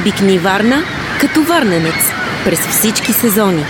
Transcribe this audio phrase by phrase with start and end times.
[0.00, 0.82] Обикни Варна
[1.20, 1.94] като варненец
[2.44, 3.64] през всички сезони.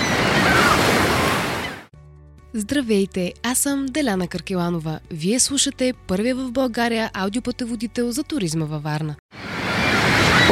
[2.55, 4.99] Здравейте, аз съм Деляна Каркеланова.
[5.11, 9.15] Вие слушате първия в България аудиопътеводител за туризма във Варна.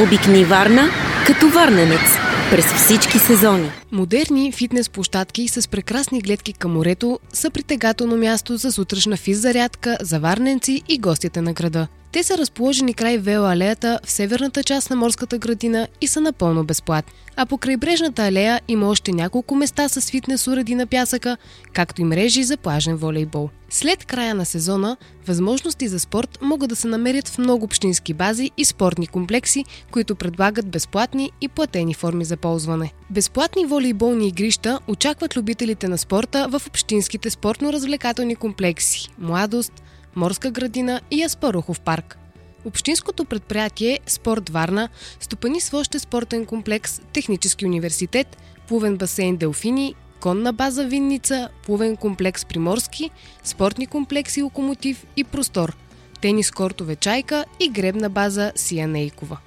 [0.03, 0.89] Обикни Варна
[1.27, 2.19] като варненец
[2.51, 3.71] през всички сезони.
[3.93, 9.99] Модерни фитнес площадки с прекрасни гледки към морето са притегателно място за сутрешна физ зарядка
[10.01, 11.89] за варненци и гостите на града.
[12.13, 16.65] Те са разположени край Вела алеята в северната част на морската градина и са напълно
[16.65, 17.13] безплатни.
[17.37, 21.37] А по крайбрежната алея има още няколко места с фитнес уреди на пясъка,
[21.73, 23.51] както и мрежи за плажен волейбол.
[23.69, 28.51] След края на сезона, възможности за спорт могат да се намерят в много общински бази
[28.57, 32.93] и спортни комплекси, които предлагат безплатни и платени форми за ползване.
[33.11, 39.73] Безплатни волейболни игрища очакват любителите на спорта в общинските спортно-развлекателни комплекси Младост,
[40.17, 42.19] Морска градина и Аспарухов парк.
[42.65, 44.89] Общинското предприятие Спорт Варна
[45.21, 48.37] стопани своще спортен комплекс Технически университет,
[48.69, 53.11] плувен басейн Делфини, конна база Винница, плувен комплекс Приморски,
[53.45, 55.77] спортни комплекси Локомотив и Простор,
[56.21, 59.39] тенис кортове Чайка и гребна база Сия Нейкова.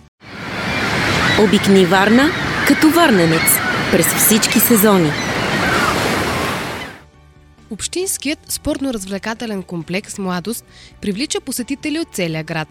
[1.39, 2.29] Обикни Варна
[2.67, 3.57] като варненец
[3.91, 5.11] през всички сезони.
[7.73, 10.65] Общинският спортно-развлекателен комплекс Младост
[11.01, 12.67] привлича посетители от целия град.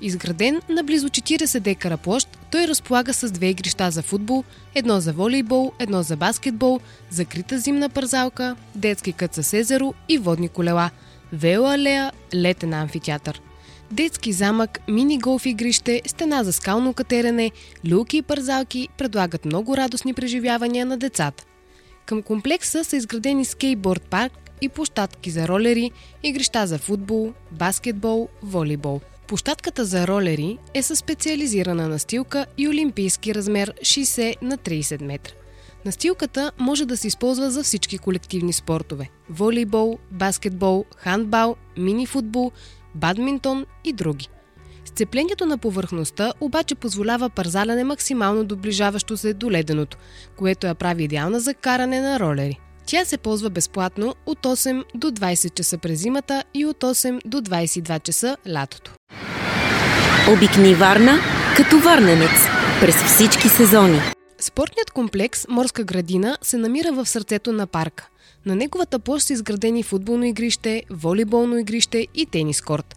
[0.00, 5.12] Изграден на близо 40 декара площ, той разполага с две игрища за футбол, едно за
[5.12, 10.90] волейбол, едно за баскетбол, закрита зимна парзалка, детски кът с езеро и водни колела,
[11.32, 13.42] вела алея, летен амфитеатър.
[13.90, 17.50] Детски замък, мини-голф игрище, стена за скално катерене,
[17.90, 21.44] люки и парзалки предлагат много радостни преживявания на децата.
[22.10, 25.90] Към комплекса са изградени скейтборд парк и площадки за ролери,
[26.22, 29.00] игрища за футбол, баскетбол, волейбол.
[29.26, 35.32] Площадката за ролери е със специализирана настилка и олимпийски размер 60 на 30 метра.
[35.84, 42.52] Настилката може да се използва за всички колективни спортове– волейбол, баскетбол, хандбал, мини-футбол,
[42.94, 44.28] бадминтон и други.
[44.84, 49.98] Сцеплението на повърхността обаче позволява парзаляне максимално доближаващо се до леденото,
[50.36, 52.60] което я прави идеална за каране на ролери.
[52.90, 57.40] Тя се ползва безплатно от 8 до 20 часа през зимата и от 8 до
[57.40, 58.92] 22 часа лятото.
[60.30, 61.18] Обикни Варна
[61.56, 62.30] като варненец
[62.80, 64.00] през всички сезони.
[64.40, 68.08] Спортният комплекс Морска градина се намира в сърцето на парка.
[68.46, 72.96] На неговата площ са изградени футболно игрище, волейболно игрище и тенис корт.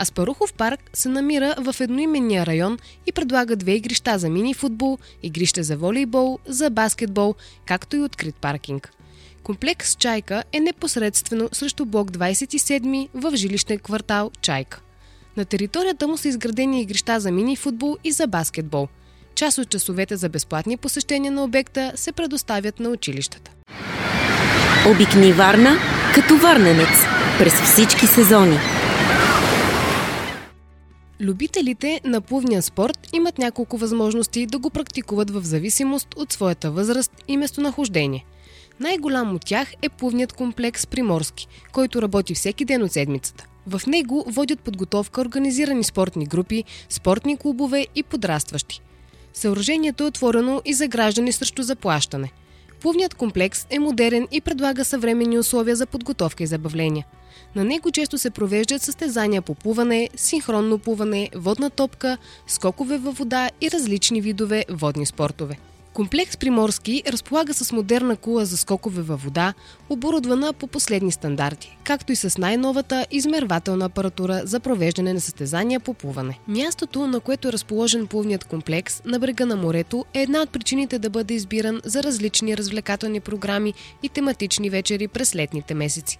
[0.00, 5.76] Аспарухов парк се намира в едноименния район и предлага две игрища за мини-футбол, игрище за
[5.76, 7.34] волейбол, за баскетбол,
[7.66, 8.92] както и открит паркинг.
[9.42, 14.80] Комплекс Чайка е непосредствено срещу блок 27 в жилищен квартал Чайка.
[15.36, 18.88] На територията му са изградени игрища за мини-футбол и за баскетбол.
[19.34, 23.50] Част от часовете за безплатни посещения на обекта се предоставят на училищата.
[24.90, 25.76] Обикни Варна
[26.14, 27.04] като варненец
[27.38, 28.58] през всички сезони.
[31.20, 37.12] Любителите на плувния спорт имат няколко възможности да го практикуват в зависимост от своята възраст
[37.28, 38.24] и местонахождение.
[38.80, 43.46] Най-голям от тях е плувният комплекс Приморски, който работи всеки ден от седмицата.
[43.66, 48.80] В него водят подготовка организирани спортни групи, спортни клубове и подрастващи.
[49.34, 52.32] Съоръжението е отворено и за граждани срещу заплащане.
[52.80, 57.06] Плувният комплекс е модерен и предлага съвременни условия за подготовка и забавления.
[57.54, 63.50] На него често се провеждат състезания по плуване, синхронно плуване, водна топка, скокове във вода
[63.60, 65.58] и различни видове водни спортове.
[65.94, 69.54] Комплекс Приморски разполага с модерна кула за скокове във вода,
[69.88, 75.94] оборудвана по последни стандарти, както и с най-новата измервателна апаратура за провеждане на състезания по
[75.94, 76.38] плуване.
[76.48, 80.98] Мястото, на което е разположен плувният комплекс на брега на морето, е една от причините
[80.98, 86.18] да бъде избиран за различни развлекателни програми и тематични вечери през летните месеци.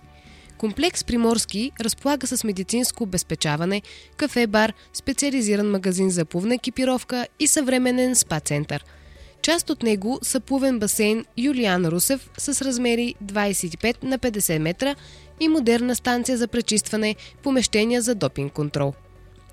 [0.58, 3.82] Комплекс Приморски разполага с медицинско обезпечаване,
[4.16, 8.84] кафе-бар, специализиран магазин за плувна екипировка и съвременен спа-център–
[9.42, 14.94] Част от него са плувен басейн Юлиан Русев с размери 25 на 50 метра
[15.40, 18.94] и модерна станция за пречистване, помещения за допинг контрол.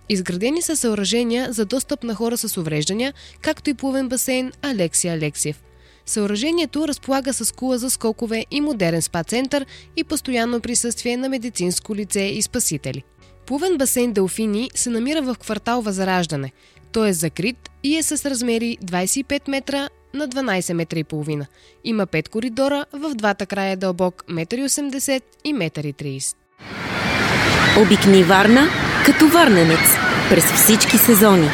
[0.10, 5.64] Изградени са съоръжения за достъп на хора с увреждания, както и плувен басейн Алексия Алексиев.
[6.06, 12.22] Съоръжението разполага с кула за скокове и модерен спа-център и постоянно присъствие на медицинско лице
[12.26, 13.04] и спасители.
[13.46, 16.52] Плувен басейн Делфини се намира в квартал Възраждане.
[16.92, 21.46] Той е закрит и е с размери 25 метра на 12 метра и половина.
[21.84, 25.22] Има 5 коридора, в двата края е дълбок 1,80
[25.54, 27.82] м и 1,30 м.
[27.82, 28.68] Обикни Варна
[29.06, 29.80] като варненец
[30.30, 31.50] през всички сезони.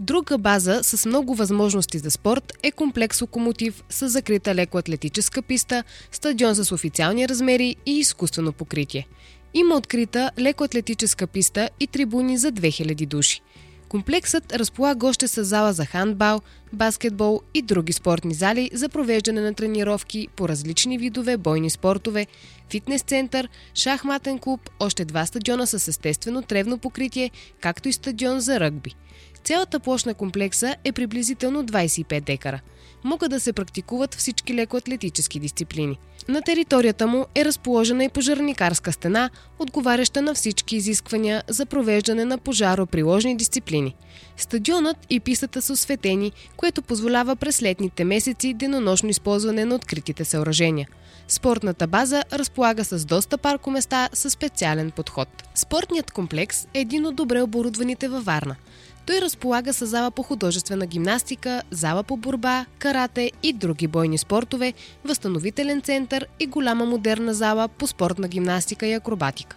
[0.00, 6.54] Друга база с много възможности за спорт е комплекс Локомотив с закрита лекоатлетическа писта, стадион
[6.54, 9.06] с официални размери и изкуствено покритие.
[9.54, 13.40] Има открита лекоатлетическа писта и трибуни за 2000 души.
[13.88, 16.40] Комплексът разполага още с зала за хандбал,
[16.72, 22.26] баскетбол и други спортни зали за провеждане на тренировки по различни видове бойни спортове,
[22.70, 27.30] фитнес център, шахматен клуб, още два стадиона с естествено тревно покритие,
[27.60, 28.94] както и стадион за ръгби–
[29.44, 32.60] Цялата площ на комплекса е приблизително 25 декара.
[33.04, 35.98] Могат да се практикуват всички лекоатлетически дисциплини.
[36.28, 42.38] На територията му е разположена и пожарникарска стена, отговаряща на всички изисквания за провеждане на
[42.38, 43.94] пожароприложни дисциплини.
[44.36, 50.88] Стадионът и пистата са осветени, което позволява през летните месеци денонощно използване на откритите съоръжения.
[51.28, 55.28] Спортната база разполага с доста паркоместа със специален подход.
[55.54, 58.56] Спортният комплекс е един от добре оборудваните във Варна–
[59.08, 64.72] той разполага с зала по художествена гимнастика, зала по борба, карате и други бойни спортове,
[65.04, 69.56] възстановителен център и голяма модерна зала по спортна гимнастика и акробатика.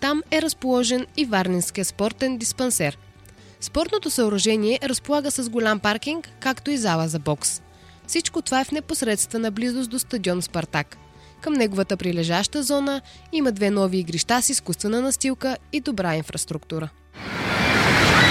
[0.00, 2.98] Там е разположен и Варнинския спортен диспансер.
[3.60, 7.62] Спортното съоръжение разполага с голям паркинг, както и зала за бокс.
[8.06, 10.96] Всичко това е в непосредствена близост до стадион Спартак.
[11.40, 13.00] Към неговата прилежаща зона
[13.32, 16.88] има две нови игрища с изкуствена настилка и добра инфраструктура.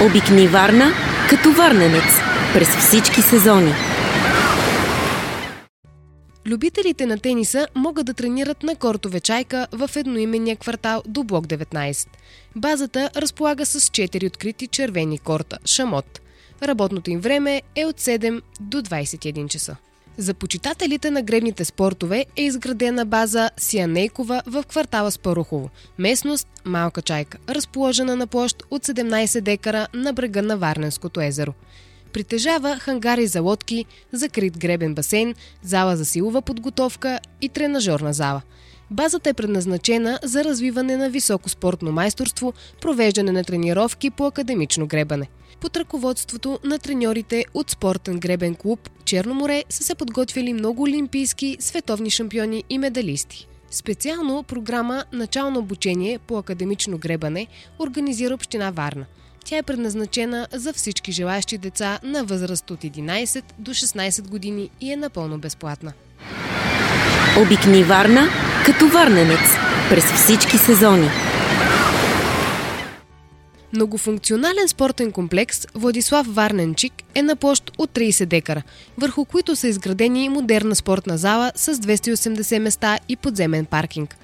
[0.05, 0.91] Обикни Варна
[1.29, 2.03] като варненец
[2.53, 3.73] през всички сезони.
[6.47, 12.07] Любителите на тениса могат да тренират на кортове чайка в едноименния квартал до блок 19.
[12.55, 16.21] Базата разполага с 4 открити червени корта– шамот.
[16.63, 19.75] Работното им време е от 7 до 21 часа.
[20.19, 25.69] За почитателите на гребните спортове е изградена база Сианейкова в квартала Спарухово.
[25.97, 31.53] Местност Малка чайка, разположена на площ от 17 декара на брега на Варненското езеро.
[32.13, 38.41] Притежава хангари за лодки, закрит гребен басейн, зала за силова подготовка и тренажерна зала.
[38.91, 45.27] Базата е предназначена за развиване на високо спортно майсторство, провеждане на тренировки по академично гребане–
[45.59, 52.09] под ръководството на треньорите от спортен гребен клуб Черноморе са се подготвили много олимпийски, световни
[52.09, 53.47] шампиони и медалисти.
[53.71, 57.47] Специално програма Начално обучение по академично гребане
[57.79, 59.05] организира Община Варна.
[59.45, 64.91] Тя е предназначена за всички желаящи деца на възраст от 11 до 16 години и
[64.91, 65.93] е напълно безплатна.
[67.39, 68.27] Обикни Варна
[68.65, 69.39] като варненец
[69.89, 71.09] през всички сезони.
[73.73, 78.61] Многофункционален спортен комплекс Владислав Варненчик е на площ от 30 декара,
[78.97, 84.17] върху които са изградени модерна спортна зала с 280 места и подземен паркинг.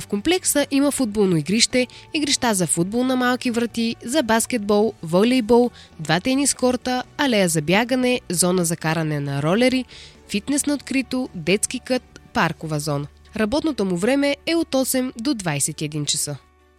[0.00, 5.70] В комплекса има футболно игрище, игрища за футбол на малки врати, за баскетбол, волейбол,
[6.00, 9.84] два тенис корта, алея за бягане, зона за каране на ролери,
[10.28, 13.06] фитнес на открито, детски кът, паркова зона.
[13.36, 16.36] Работното му време е от 8 до 21 часа.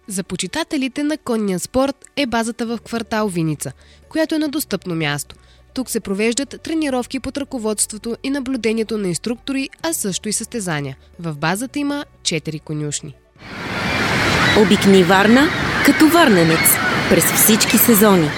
[0.07, 3.71] За почитателите на конния спорт е базата в квартал Виница,
[4.09, 5.35] която е на достъпно място.
[5.77, 10.97] Тук се провеждат тренировки под ръководството и наблюдението на инструктори, а също и състезания.
[11.19, 13.13] В базата има 4 конюшни.
[14.61, 15.47] Обикни Варна
[15.85, 16.59] като варненец
[17.09, 18.29] през всички сезони.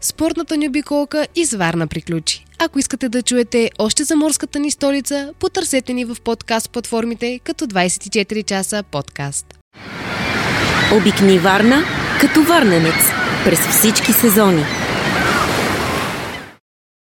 [0.00, 2.44] Спортната ни обиколка из Варна приключи.
[2.58, 7.66] Ако искате да чуете още за морската ни столица, потърсете ни в подкаст платформите като
[7.66, 9.46] 24 часа подкаст.
[10.94, 11.84] Обикни Варна
[12.20, 13.10] като варненец
[13.44, 14.64] през всички сезони.